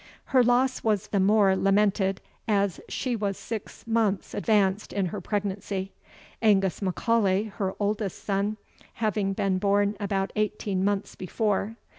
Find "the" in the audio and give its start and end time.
1.09-1.19